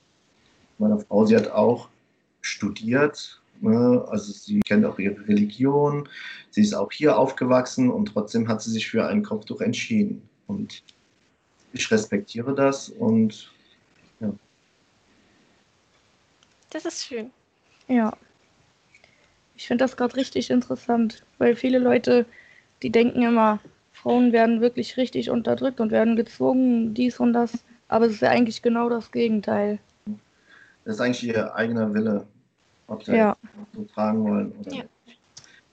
meine 0.78 1.00
Frau, 1.00 1.26
sie 1.26 1.36
hat 1.36 1.52
auch 1.52 1.90
studiert, 2.42 3.42
ne? 3.62 4.06
also 4.10 4.32
sie 4.32 4.60
kennt 4.62 4.86
auch 4.86 4.98
ihre 5.00 5.28
Religion, 5.28 6.08
sie 6.50 6.62
ist 6.62 6.74
auch 6.74 6.92
hier 6.92 7.18
aufgewachsen 7.18 7.90
und 7.90 8.08
trotzdem 8.08 8.48
hat 8.48 8.62
sie 8.62 8.72
sich 8.72 8.90
für 8.90 9.06
ein 9.06 9.24
Kopftuch 9.24 9.62
entschieden. 9.62 10.28
Und 10.48 10.84
ich 11.74 11.90
respektiere 11.92 12.54
das 12.54 12.90
und 12.90 13.52
ja. 14.20 14.34
Das 16.70 16.86
ist 16.86 17.06
schön. 17.06 17.32
Ja. 17.88 18.16
Ich 19.56 19.68
finde 19.68 19.84
das 19.84 19.96
gerade 19.96 20.16
richtig 20.16 20.50
interessant, 20.50 21.24
weil 21.38 21.56
viele 21.56 21.78
Leute, 21.78 22.26
die 22.82 22.90
denken 22.90 23.22
immer, 23.22 23.60
Frauen 23.94 24.32
werden 24.32 24.62
wirklich 24.62 24.98
richtig 24.98 25.30
unterdrückt 25.30 25.80
und 25.80 25.92
werden 25.92 26.16
gezwungen, 26.16 26.94
dies 26.94 27.20
und 27.20 27.34
das. 27.34 27.64
Aber 27.88 28.06
es 28.06 28.14
ist 28.14 28.22
ja 28.22 28.30
eigentlich 28.30 28.62
genau 28.62 28.90
das 28.90 29.12
Gegenteil. 29.12 29.80
Das 30.86 30.96
ist 30.96 31.02
eigentlich 31.02 31.24
ihr 31.24 31.54
eigener 31.56 31.94
Wille, 31.94 32.26
ob 32.88 33.04
sie 33.04 33.16
Ja. 33.16 33.36
so 33.76 33.84
tragen 33.84 34.24
wollen 34.24 34.52
oder 34.60 34.72
Ja. 34.72 34.84
nicht. 35.06 35.20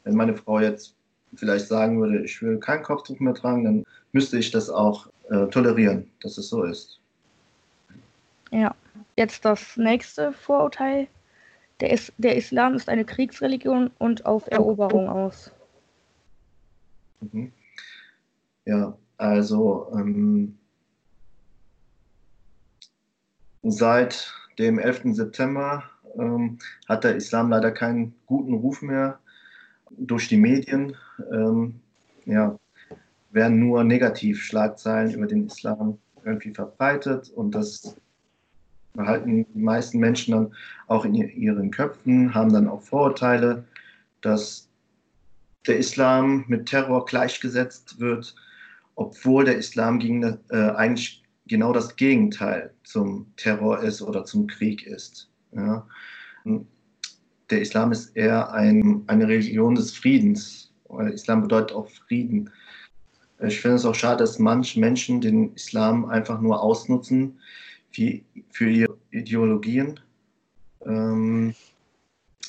Wenn 0.05 0.15
meine 0.15 0.35
Frau 0.35 0.61
jetzt 0.61 0.95
vielleicht 1.35 1.67
sagen 1.67 2.01
würde, 2.01 2.25
ich 2.25 2.41
will 2.43 2.59
kein 2.59 2.83
Kopftuch 2.83 3.19
mehr 3.21 3.35
tragen, 3.35 3.65
dann 3.65 3.85
müsste 4.13 4.39
ich 4.39 4.51
das 4.51 4.69
auch 4.69 5.07
äh, 5.31 5.47
tolerieren, 5.47 6.11
dass 6.23 6.39
es 6.39 6.49
so 6.49 6.65
ist. 6.65 6.99
Ja. 8.51 8.75
Jetzt 9.17 9.45
das 9.45 9.77
nächste 9.77 10.33
Vorurteil. 10.33 11.07
Der, 11.81 11.91
Is 11.93 12.13
der 12.19 12.37
Islam 12.37 12.75
ist 12.75 12.89
eine 12.89 13.05
Kriegsreligion 13.05 13.91
und 13.99 14.27
auf 14.27 14.51
Eroberung 14.51 15.09
aus. 15.09 15.53
Mhm. 17.21 17.53
Ja, 18.65 18.97
also 19.17 19.91
ähm, 19.95 20.59
seit 23.63 24.33
dem 24.59 24.79
11. 24.79 25.15
September 25.15 25.85
ähm, 26.19 26.59
hat 26.89 27.05
der 27.05 27.17
Islam 27.17 27.51
leider 27.51 27.71
keinen 27.71 28.15
guten 28.27 28.55
Ruf 28.55 28.83
mehr. 28.83 29.19
Durch 29.91 30.29
die 30.29 30.37
Medien 30.37 30.97
ähm, 31.33 31.81
ja, 32.27 32.59
werden 33.31 33.59
nur 33.59 33.85
Negativschlagzeilen 33.85 35.13
über 35.13 35.27
den 35.27 35.47
Islam 35.47 35.99
irgendwie 36.25 36.53
verbreitet 36.53 37.31
und 37.31 37.53
das 37.53 37.97
behalten 38.95 39.47
die 39.55 39.59
meisten 39.59 39.99
Menschen 39.99 40.33
dann 40.33 40.55
auch 40.89 41.05
in 41.05 41.15
ihren 41.15 41.71
Köpfen, 41.71 42.35
haben 42.35 42.53
dann 42.53 42.69
auch 42.69 42.83
Vorurteile, 42.83 43.65
dass 44.21 44.68
der 45.67 45.79
Islam 45.79 46.45
mit 46.49 46.67
Terror 46.67 47.05
gleichgesetzt 47.05 48.01
wird, 48.01 48.35
obwohl 48.95 49.45
der 49.45 49.59
Islam 49.59 49.99
gegen, 49.99 50.23
äh, 50.51 50.57
eigentlich 50.57 51.23
genau 51.47 51.73
das 51.73 51.97
Gegenteil 51.97 52.73
zum 52.85 53.27
Terror 53.37 53.81
ist 53.81 54.03
oder 54.03 54.25
zum 54.25 54.47
Krieg 54.47 54.87
ist. 54.87 55.31
Ja. 55.53 55.87
Der 57.51 57.61
Islam 57.63 57.93
ist 57.93 58.15
eher 58.17 58.53
ein, 58.53 59.03
eine 59.07 59.27
Religion 59.27 59.75
des 59.75 59.97
Friedens. 59.97 60.73
Islam 61.13 61.43
bedeutet 61.43 61.73
auch 61.73 61.89
Frieden. 61.89 62.51
Ich 63.41 63.61
finde 63.61 63.77
es 63.77 63.85
auch 63.85 63.95
schade, 63.95 64.19
dass 64.19 64.39
manche 64.39 64.81
Menschen 64.81 65.21
den 65.21 65.55
Islam 65.55 66.07
einfach 66.07 66.41
nur 66.41 66.61
ausnutzen 66.63 67.39
für, 67.93 68.21
für 68.51 68.69
ihre 68.69 68.99
Ideologien, 69.11 70.01
ähm, 70.85 71.55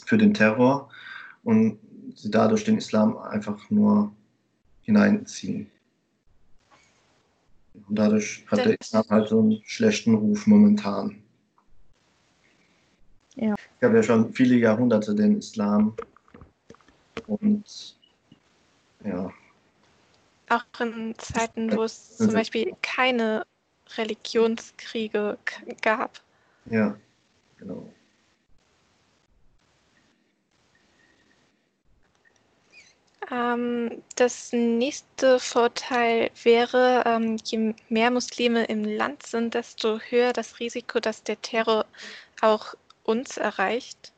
für 0.05 0.17
den 0.17 0.33
Terror 0.33 0.89
und 1.43 1.77
sie 2.15 2.31
dadurch 2.31 2.63
den 2.63 2.77
Islam 2.77 3.17
einfach 3.17 3.69
nur 3.69 4.11
hineinziehen. 4.81 5.69
Und 7.73 7.95
dadurch 7.95 8.45
hat 8.47 8.65
der 8.65 8.79
Islam 8.79 9.03
halt 9.09 9.29
so 9.29 9.39
einen 9.39 9.61
schlechten 9.63 10.15
Ruf 10.15 10.47
momentan. 10.47 11.21
Ja. 13.35 13.55
Ich 13.77 13.83
habe 13.83 13.95
ja 13.95 14.03
schon 14.03 14.33
viele 14.33 14.55
Jahrhunderte 14.55 15.15
den 15.15 15.37
Islam 15.37 15.95
und 17.27 17.97
ja. 19.03 19.31
Auch 20.49 20.65
in 20.79 21.13
Zeiten, 21.17 21.75
wo 21.75 21.83
es 21.83 22.17
zum 22.17 22.33
Beispiel 22.33 22.75
keine 22.81 23.45
Religionskriege 23.97 25.37
gab. 25.81 26.21
Ja, 26.65 26.97
genau. 27.57 27.91
Ähm, 33.31 34.01
das 34.15 34.51
nächste 34.53 35.39
Vorteil 35.39 36.31
wäre, 36.43 37.03
ähm, 37.05 37.37
je 37.43 37.73
mehr 37.89 38.11
Muslime 38.11 38.65
im 38.65 38.83
Land 38.83 39.25
sind, 39.25 39.53
desto 39.53 39.99
höher 39.99 40.33
das 40.33 40.59
Risiko, 40.59 40.99
dass 40.99 41.23
der 41.23 41.41
Terror 41.41 41.85
auch 42.41 42.73
uns 43.03 43.37
erreicht. 43.37 44.13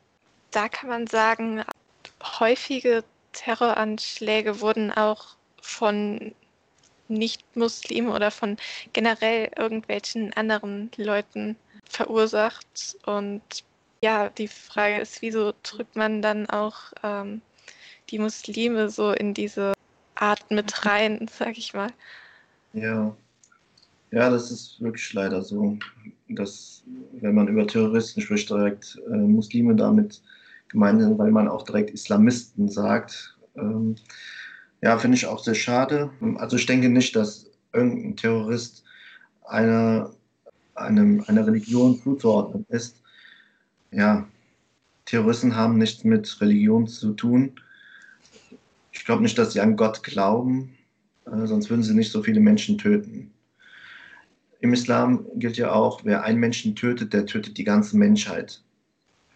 Da 0.50 0.68
kann 0.68 0.88
man 0.88 1.06
sagen, 1.06 1.64
häufige 2.22 3.04
Terroranschläge 3.32 4.60
wurden 4.60 4.92
auch 4.92 5.36
von 5.60 6.34
Nicht-Muslimen 7.08 8.12
oder 8.12 8.30
von 8.30 8.56
generell 8.92 9.50
irgendwelchen 9.56 10.32
anderen 10.34 10.90
Leuten 10.96 11.56
verursacht. 11.84 12.96
Und 13.06 13.42
ja, 14.02 14.30
die 14.30 14.48
Frage 14.48 15.00
ist, 15.00 15.22
wieso 15.22 15.52
drückt 15.62 15.96
man 15.96 16.22
dann 16.22 16.48
auch 16.48 16.92
ähm, 17.02 17.42
die 18.12 18.18
Muslime 18.18 18.90
so 18.90 19.10
in 19.12 19.34
diese 19.34 19.72
Art 20.14 20.50
mit 20.50 20.86
rein, 20.86 21.26
sag 21.38 21.58
ich 21.58 21.74
mal. 21.74 21.90
Ja. 22.74 23.16
Ja, 24.12 24.28
das 24.28 24.50
ist 24.50 24.78
wirklich 24.80 25.10
leider 25.14 25.42
so, 25.42 25.78
dass 26.28 26.84
wenn 27.12 27.34
man 27.34 27.48
über 27.48 27.66
Terroristen 27.66 28.20
spricht, 28.20 28.50
direkt 28.50 29.00
äh, 29.10 29.16
Muslime 29.16 29.74
damit 29.74 30.20
gemeint 30.68 31.00
sind, 31.00 31.16
weil 31.18 31.30
man 31.30 31.48
auch 31.48 31.62
direkt 31.62 31.90
Islamisten 31.90 32.68
sagt. 32.68 33.34
Ähm, 33.56 33.96
ja, 34.82 34.98
finde 34.98 35.16
ich 35.16 35.26
auch 35.26 35.42
sehr 35.42 35.54
schade. 35.54 36.10
Also 36.36 36.56
ich 36.56 36.66
denke 36.66 36.90
nicht, 36.90 37.16
dass 37.16 37.50
irgendein 37.72 38.16
Terrorist 38.16 38.84
einer, 39.46 40.10
einem, 40.74 41.24
einer 41.26 41.46
Religion 41.46 41.98
zuzuordnen 41.98 42.66
ist. 42.68 43.00
Ja, 43.92 44.26
Terroristen 45.06 45.56
haben 45.56 45.78
nichts 45.78 46.04
mit 46.04 46.38
Religion 46.40 46.86
zu 46.86 47.14
tun. 47.14 47.52
Ich 48.92 49.04
glaube 49.04 49.22
nicht, 49.22 49.36
dass 49.38 49.52
sie 49.52 49.60
an 49.60 49.76
Gott 49.76 50.02
glauben, 50.02 50.76
äh, 51.26 51.46
sonst 51.46 51.70
würden 51.70 51.82
sie 51.82 51.94
nicht 51.94 52.12
so 52.12 52.22
viele 52.22 52.40
Menschen 52.40 52.78
töten. 52.78 53.32
Im 54.60 54.72
Islam 54.72 55.26
gilt 55.36 55.56
ja 55.56 55.72
auch, 55.72 56.04
wer 56.04 56.22
einen 56.22 56.38
Menschen 56.38 56.76
tötet, 56.76 57.12
der 57.12 57.26
tötet 57.26 57.58
die 57.58 57.64
ganze 57.64 57.96
Menschheit. 57.96 58.62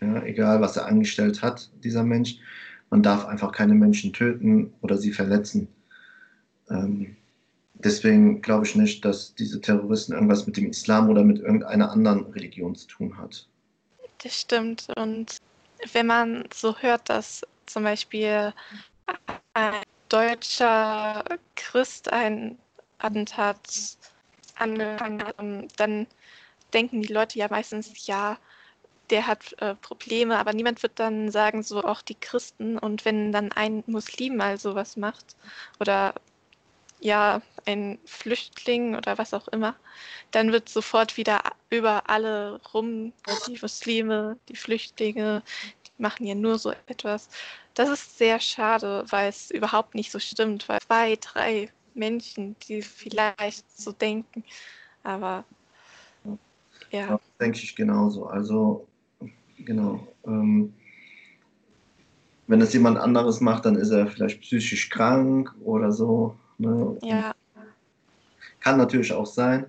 Ja, 0.01 0.23
egal, 0.23 0.61
was 0.61 0.77
er 0.77 0.87
angestellt 0.87 1.43
hat, 1.43 1.71
dieser 1.83 2.05
Mensch. 2.05 2.37
Man 2.91 3.03
darf 3.03 3.25
einfach 3.25 3.51
keine 3.51 3.75
Menschen 3.75 4.13
töten 4.13 4.73
oder 4.83 4.97
sie 4.97 5.11
verletzen. 5.11 5.67
Ähm, 6.71 7.17
deswegen 7.75 8.43
glaube 8.43 8.67
ich 8.67 8.77
nicht, 8.77 9.05
dass 9.05 9.35
diese 9.35 9.61
Terroristen 9.61 10.13
irgendwas 10.13 10.47
mit 10.47 10.57
dem 10.57 10.71
Islam 10.71 11.09
oder 11.09 11.25
mit 11.25 11.41
irgendeiner 11.41 11.91
anderen 11.91 12.27
Religion 12.27 12.75
zu 12.77 12.87
tun 12.87 13.19
hat. 13.19 13.49
Das 14.23 14.41
stimmt. 14.41 14.87
Und 14.97 15.39
wenn 15.93 16.07
man 16.07 16.45
so 16.55 16.77
hört, 16.79 17.09
dass 17.09 17.43
zum 17.67 17.83
Beispiel 17.83 18.53
ein 19.57 19.83
deutscher 20.09 21.25
Christ 21.55 22.13
ein 22.13 22.59
Attentat 22.99 23.59
angefangen 24.57 25.23
hat, 25.23 25.37
dann 25.77 26.07
denken 26.73 27.03
die 27.03 27.13
Leute 27.13 27.39
ja 27.39 27.49
meistens, 27.51 28.07
ja, 28.07 28.39
der 29.11 29.27
hat 29.27 29.55
äh, 29.61 29.75
Probleme, 29.77 30.39
aber 30.39 30.53
niemand 30.53 30.83
wird 30.83 30.99
dann 30.99 31.31
sagen, 31.31 31.63
so 31.63 31.83
auch 31.85 32.03
die 32.03 32.17
Christen. 32.17 32.79
Und 32.79 33.05
wenn 33.05 33.33
dann 33.33 33.53
ein 33.53 33.85
Muslim 33.87 34.37
mal 34.37 34.59
sowas 34.59 34.97
macht 34.97 35.37
oder 35.79 36.15
ja, 37.01 37.41
ein 37.67 37.99
Flüchtling 38.05 38.97
oder 38.97 39.19
was 39.19 39.35
auch 39.35 39.49
immer, 39.49 39.77
dann 40.33 40.53
wird 40.53 40.69
sofort 40.69 41.17
wieder 41.17 41.43
über 41.71 42.09
alle 42.09 42.61
rum, 42.75 43.13
die 43.47 43.59
Muslime, 43.61 44.39
die 44.49 44.57
Flüchtlinge, 44.57 45.43
die 45.87 46.03
machen 46.03 46.27
ja 46.27 46.35
nur 46.35 46.59
so 46.59 46.73
etwas. 46.87 47.29
Das 47.77 47.91
ist 47.91 48.17
sehr 48.17 48.41
schade, 48.41 49.05
weil 49.11 49.29
es 49.29 49.51
überhaupt 49.51 49.95
nicht 49.95 50.11
so 50.11 50.19
stimmt, 50.19 50.67
weil 50.67 50.81
zwei, 50.81 51.17
drei 51.17 51.69
Menschen, 51.95 52.57
die 52.67 52.81
vielleicht 52.81 53.65
so 53.79 53.93
denken, 53.93 54.43
aber 55.03 55.45
ja. 56.91 57.01
ja 57.01 57.21
denke 57.39 57.59
ich 57.59 57.77
genauso. 57.77 58.27
Also, 58.27 58.89
genau. 59.59 60.09
Ähm, 60.25 60.73
wenn 62.47 62.63
es 62.63 62.73
jemand 62.73 62.97
anderes 62.97 63.43
macht, 63.43 63.67
dann 63.67 63.77
ist 63.77 63.91
er 63.91 64.07
vielleicht 64.07 64.41
psychisch 64.41 64.89
krank 64.89 65.55
oder 65.61 65.93
so. 65.93 66.35
Ne? 66.57 66.97
Ja. 67.03 67.35
Kann 68.61 68.79
natürlich 68.79 69.13
auch 69.13 69.27
sein, 69.27 69.67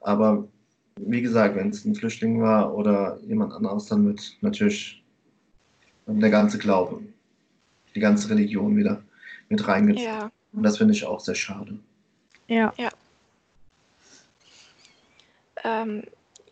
aber 0.00 0.48
wie 0.96 1.20
gesagt, 1.20 1.56
wenn 1.56 1.68
es 1.68 1.84
ein 1.84 1.94
Flüchtling 1.94 2.40
war 2.40 2.74
oder 2.74 3.18
jemand 3.20 3.52
anderes, 3.52 3.86
dann 3.86 4.06
wird 4.06 4.38
natürlich 4.40 5.04
der 6.06 6.30
ganze 6.30 6.58
Glaube, 6.58 7.02
die 7.94 8.00
ganze 8.00 8.30
Religion 8.30 8.76
wieder 8.76 9.02
mit 9.48 9.66
reingezogen. 9.66 10.04
Ja. 10.04 10.30
Und 10.52 10.62
das 10.62 10.78
finde 10.78 10.94
ich 10.94 11.04
auch 11.04 11.20
sehr 11.20 11.34
schade. 11.34 11.78
Ja. 12.48 12.72
Ja. 12.76 12.90
Ähm, 15.62 16.04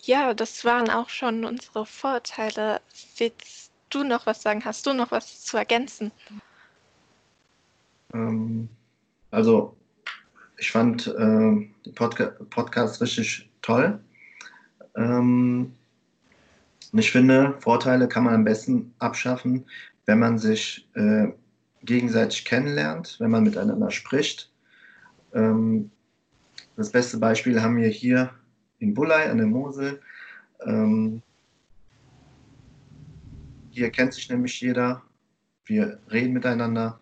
ja, 0.03 0.35
das 0.35 0.65
waren 0.65 0.91
auch 0.91 1.09
schon 1.09 1.45
unsere 1.45 1.87
Vorurteile. 1.87 2.81
Willst 3.17 3.71
du 3.91 4.05
noch 4.05 4.27
was 4.27 4.43
sagen? 4.43 4.65
Hast 4.65 4.87
du 4.87 4.93
noch 4.93 5.11
was 5.11 5.43
zu 5.43 5.57
ergänzen? 5.57 6.13
Ähm, 8.15 8.69
also, 9.31 9.77
ich 10.59 10.71
fand 10.71 11.07
äh, 11.07 11.11
den 11.19 11.95
Podca 11.95 12.33
Podcast 12.51 13.01
richtig 13.01 13.49
toll. 13.63 14.01
Ähm, 14.97 15.75
und 16.93 16.99
ich 16.99 17.11
finde, 17.11 17.55
Vorteile 17.61 18.09
kann 18.09 18.25
man 18.25 18.35
am 18.35 18.45
besten 18.45 18.95
abschaffen, 18.99 19.67
wenn 20.09 20.21
man 20.21 20.39
sich 20.39 20.89
äh, 20.95 21.29
gegenseitig 21.83 22.47
kennenlernt, 22.47 23.17
wenn 23.21 23.31
man 23.31 23.45
miteinander 23.45 23.91
spricht. 23.91 24.51
Ähm, 25.35 25.91
das 26.77 26.91
beste 26.91 27.19
Beispiel 27.19 27.61
haben 27.61 27.77
wir 27.77 27.89
hier 27.89 28.31
in 28.79 28.95
Bullei 28.95 29.31
an 29.31 29.37
der 29.37 29.47
Mosel. 29.47 30.01
Ähm, 30.65 31.21
hier 33.69 33.91
kennt 33.91 34.15
sich 34.15 34.31
nämlich 34.31 34.59
jeder. 34.63 35.03
Wir 35.67 36.01
reden 36.11 36.33
miteinander. 36.33 36.99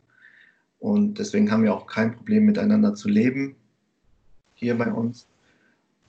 Und 0.81 1.21
deswegen 1.21 1.49
haben 1.53 1.63
wir 1.63 1.75
auch 1.75 1.87
kein 1.87 2.17
Problem 2.17 2.45
miteinander 2.45 2.97
zu 2.97 3.09
leben 3.09 3.55
hier 4.55 4.77
bei 4.77 4.93
uns. 4.93 5.29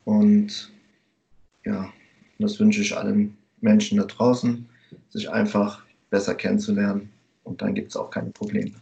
Und 0.03 0.73
ja, 1.63 1.93
das 2.39 2.59
wünsche 2.59 2.81
ich 2.81 2.97
allen 2.97 3.37
Menschen 3.61 3.99
da 3.99 4.05
draußen, 4.05 4.67
sich 5.09 5.29
einfach 5.29 5.86
besser 6.09 6.35
kennenzulernen. 6.35 7.11
Und 7.43 7.61
dann 7.61 7.73
gibt 7.73 7.89
es 7.89 7.95
auch 7.95 8.09
keine 8.09 8.29
Probleme. 8.31 8.73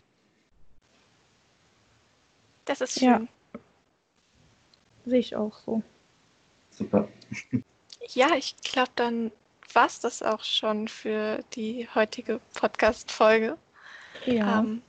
Das 2.65 2.81
ist 2.81 2.99
schön. 2.99 3.07
Ja. 3.53 3.59
Sehe 5.05 5.19
ich 5.19 5.35
auch 5.35 5.55
so. 5.59 5.83
Super. 6.71 7.07
Ja, 8.07 8.35
ich 8.35 8.55
glaube, 8.57 8.91
dann 8.95 9.31
war 9.73 9.85
es 9.85 9.99
das 9.99 10.23
auch 10.23 10.43
schon 10.43 10.87
für 10.87 11.43
die 11.53 11.87
heutige 11.93 12.39
Podcast-Folge. 12.55 13.57
Ja. 14.25 14.59
Ähm, 14.59 14.81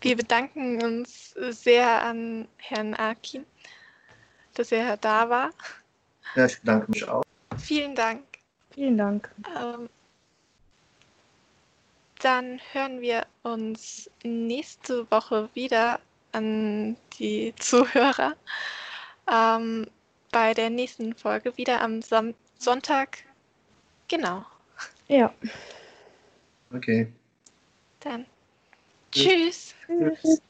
wir 0.00 0.16
bedanken 0.16 0.82
uns 0.82 1.34
sehr 1.50 2.02
an 2.02 2.46
Herrn 2.58 2.94
Akin, 2.94 3.44
dass 4.54 4.70
er 4.70 4.96
da 4.98 5.28
war. 5.28 5.50
Ja, 6.36 6.46
ich 6.46 6.60
bedanke 6.60 6.90
mich 6.90 7.08
auch. 7.08 7.24
Vielen 7.58 7.94
Dank. 7.94 8.22
Vielen 8.72 8.98
Dank. 8.98 9.30
Ähm, 9.58 9.88
dann 12.24 12.58
hören 12.72 13.02
wir 13.02 13.26
uns 13.42 14.10
nächste 14.22 15.10
Woche 15.10 15.50
wieder 15.52 16.00
an 16.32 16.96
die 17.18 17.54
Zuhörer 17.58 18.34
ähm, 19.30 19.86
bei 20.32 20.54
der 20.54 20.70
nächsten 20.70 21.14
Folge 21.14 21.56
wieder 21.58 21.82
am 21.82 22.00
Son 22.00 22.34
Sonntag. 22.58 23.18
Genau. 24.08 24.44
Ja. 25.08 25.34
Okay. 26.72 27.12
Dann. 28.00 28.24
Tschüss. 29.12 29.74
Tschüss. 29.86 30.40